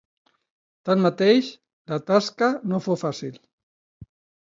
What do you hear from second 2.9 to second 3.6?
fàcil.